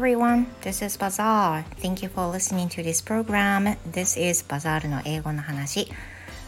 [0.00, 1.62] everyone, this is Bazaar.
[1.82, 3.76] Thank you for listening to this program.
[3.84, 5.92] This is Bazaar の英語の話。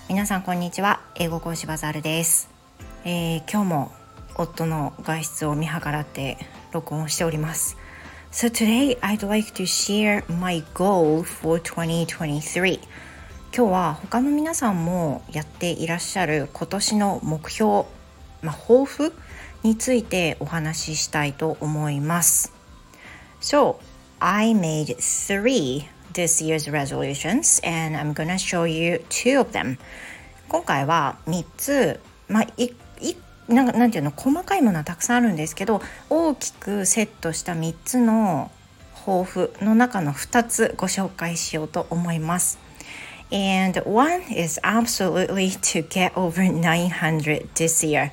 [0.09, 1.03] 皆さんこんにちは。
[1.17, 2.49] 英語講師バザールです。
[3.05, 3.93] えー、今日も
[4.37, 6.39] 夫の外出を見計らって
[6.73, 7.77] 録音しております。
[8.31, 12.81] So today I'd like to share my goal for 2023.
[13.55, 17.85] 今日は他の皆さんもやっていらっしゃる今年の目標、
[18.41, 19.13] まあ、抱負
[19.63, 22.62] についてお話ししたいと思います。
[23.43, 23.81] So,
[24.21, 29.79] I made three this year's resolutions and I'm gonna show you two of them.
[30.49, 32.67] 今回は3つ、まあ、い
[33.01, 33.17] い
[33.49, 38.53] なんなんていうの細かいものはたくさんあるんですけど大きくセットした3つの
[38.95, 42.61] 抱負の中の2つご紹介しようと思います。
[43.33, 48.13] And one is absolutely to get over 900 this year.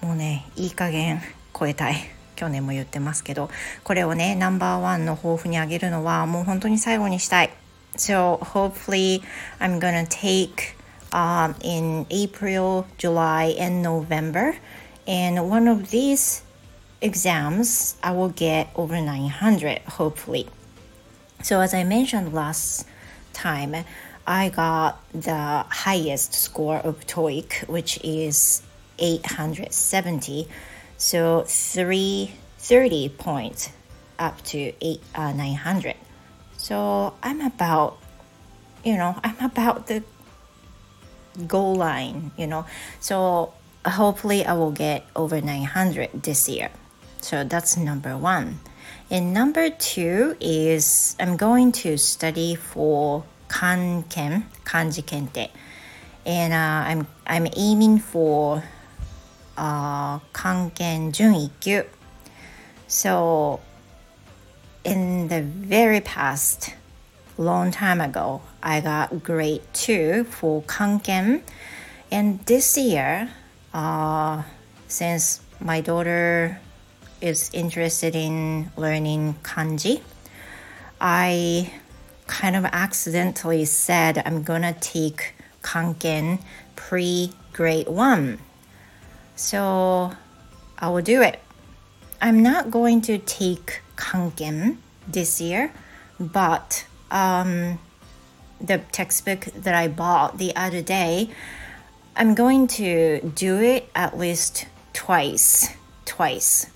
[0.00, 1.20] もうねいい加減
[1.52, 2.13] 超えたい
[2.43, 3.49] 去年も言ってますけど
[3.83, 7.49] これをねナンバーワンの抱負にあげるのはもう本当に最後にしたい
[7.97, 9.21] So hopefully
[9.59, 10.75] I'm gonna take
[11.11, 14.55] um, in April, July and November
[15.05, 16.43] and one of these
[17.01, 20.47] exams I will get over 900 hopefully
[21.41, 22.87] So as I mentioned last
[23.33, 23.75] time
[24.25, 28.61] I got the highest score of TOEIC which is
[28.99, 30.47] 870
[30.97, 31.43] so
[32.64, 33.70] 330 points
[34.18, 35.96] up to 8 uh, 900
[36.56, 37.98] so i'm about
[38.84, 40.02] you know i'm about the
[41.46, 42.64] goal line you know.
[43.00, 43.52] So
[43.84, 46.70] hopefully i will get over 900 this year.
[47.20, 48.60] So that's number one.
[49.10, 55.50] And number two is i'm going to study for kanken kanji kente
[56.24, 58.62] and uh, i'm i'm aiming for
[59.56, 61.12] uh, Kanken.
[62.86, 63.60] So,
[64.84, 66.74] in the very past,
[67.38, 71.42] long time ago, I got grade 2 for Kanken.
[72.10, 73.30] And this year,
[73.72, 74.42] uh,
[74.88, 76.60] since my daughter
[77.20, 80.02] is interested in learning kanji,
[81.00, 81.72] I
[82.26, 86.40] kind of accidentally said I'm gonna take Kanken
[86.76, 88.38] pre grade 1
[89.36, 90.12] So
[90.78, 91.43] I will do it.
[92.20, 94.76] I'm not going to take Kanken
[95.06, 95.72] this year,
[96.18, 97.78] but um,
[98.60, 101.30] the textbook that I bought the other day,
[102.16, 105.68] I'm going to do it at least twice.
[106.04, 106.70] Twice.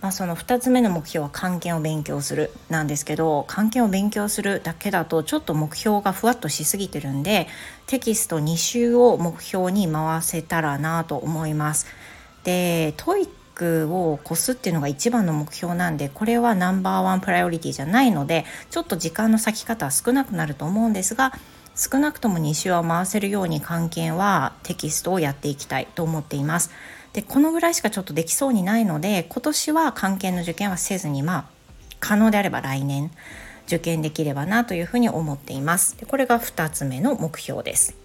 [0.00, 7.48] まあ、その2つ目の目標は会計を勉強するなんですけど会計を勉強するだけだとちょっと目標がふわっとしすぎてるんで
[7.86, 11.86] テキスト2周を目標に回せたらなと思います。
[12.44, 21.32] で TOEIC を越すっていうのが一番の目標なんでこれは number one priority じゃないのでちょっと時間の割き方は少なくなると思うんですが
[21.74, 26.70] 少なくとも2周は回せるように会計はテキストをやっていきたいと思っています。
[27.12, 31.44] でこのぐらいしかちょっとできそうにないので今年は関係の受験はせずにまあ
[32.00, 33.10] 可能であれば来年
[33.66, 37.96] 受験できればなというふうに思っていますでこれが2つ目の目標です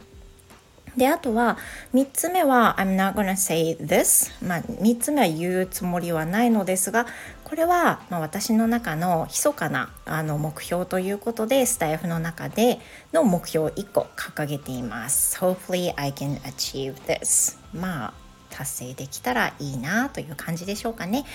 [0.98, 1.58] であとは
[1.94, 7.08] 3つ目は I'm not gonna say this まあ3つ目は言うつもりはないのですが
[7.44, 12.80] これはまあ私の中の密かなあの目標ということでスタイフの中で
[13.12, 18.24] の目標を1個掲げています Hopefully I can achieve this まあ
[18.54, 21.26] 達成できたらいいなという感じでしょうかね。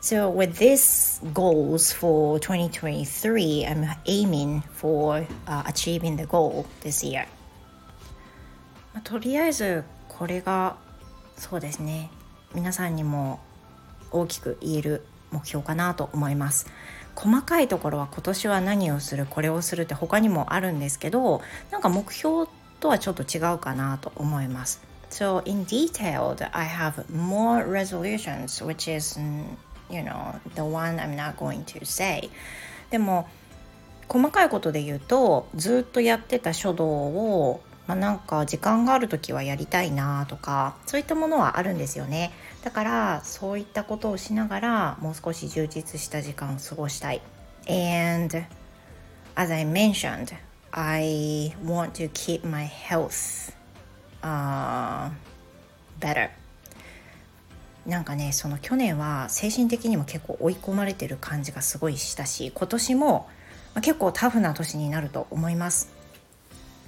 [0.00, 7.26] So with these goals for 2023, I'm aiming for、uh, achieving the goal this year.
[8.98, 10.76] まあ、とりあえずこれが
[11.36, 12.10] そうですね
[12.52, 13.38] 皆さんにも
[14.10, 16.66] 大きく言える目標かなと思います。
[17.14, 22.48] 細かいところは今年は何をするこれをするって他にもあるんですけどなんか目標
[22.80, 24.82] とはちょっと違うかなと思います。
[25.10, 29.20] So in detail, I have more resolutions, which is,
[29.88, 32.30] you know, the one I'm not going to say.
[32.90, 33.28] でも
[34.08, 42.32] 細かいことで言うとずっとやってた書道を、まあ、なんか時間がある時はやりたいなとかそういったものはあるんですよね。
[42.62, 47.22] だからそういったことをしながらもう少し充実した時間を過ごしたい。
[47.66, 48.44] And
[49.34, 50.34] as I mentioned
[50.70, 53.54] I want to keep my health
[54.20, 55.10] uh,
[55.98, 56.28] better.
[57.86, 63.30] なんかねその去年は精神的にも結構追い込まれてる感じがすごいしたし今年も、
[63.76, 65.88] 結構タフな年になると思います。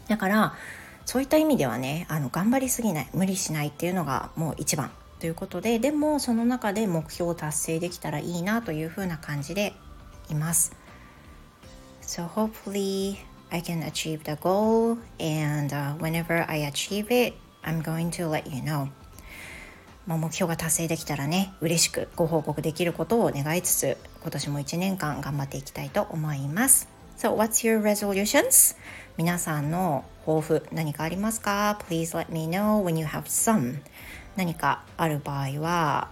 [0.08, 0.54] だから
[1.04, 9.74] そういった意味ではねあの頑張りすぎない無理しないっていうのがもう一番ということででもその中で目標を達成できたらいいなというふうな感じで
[10.30, 10.72] います。
[12.02, 13.16] So hopefully
[13.50, 18.62] I can achieve the goal and、uh, whenever I achieve it I'm going to let you
[18.62, 18.88] know.
[20.06, 26.99] まあ、目標が達成できたらね嬉しくご報告できることを願いつつ今年も1年間頑張っていきたいと思います。
[27.20, 28.74] So what's your resolutions?
[29.18, 33.82] 皆さんの抱負何かありますか Please let me know when you have some
[34.36, 36.08] 何かある場合は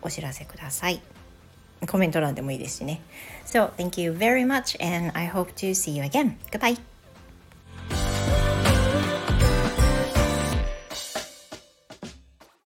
[0.00, 1.02] お知らせください
[1.86, 3.02] コメント欄でもいいですしね
[3.44, 6.38] So thank you very much and I hope to see you again.
[6.50, 6.97] Goodbye!